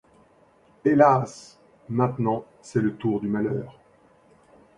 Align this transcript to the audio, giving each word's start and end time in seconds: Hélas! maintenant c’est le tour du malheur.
Hélas! 0.83 1.59
maintenant 1.87 2.43
c’est 2.63 2.81
le 2.81 2.95
tour 2.95 3.19
du 3.19 3.27
malheur. 3.27 3.79